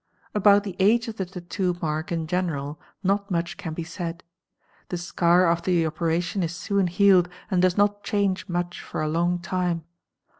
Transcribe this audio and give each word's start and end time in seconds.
About 0.33 0.63
the 0.63 0.75
age 0.79 1.07
of 1.09 1.17
the 1.17 1.27
tattoo 1.27 1.77
mark 1.79 2.11
in 2.11 2.25
general 2.25 2.79
not 3.03 3.29
much 3.29 3.55
can 3.55 3.75
be 3.75 3.83
said. 3.83 4.23
The 4.89 4.97
scar 4.97 5.45
after 5.45 5.69
the 5.69 5.85
operation 5.85 6.41
is 6.41 6.55
soon 6.55 6.87
healed 6.87 7.29
and 7.51 7.61
does 7.61 7.77
not 7.77 8.03
change 8.03 8.49
much 8.49 8.81
for 8.81 9.03
along 9.03 9.41
time. 9.41 9.83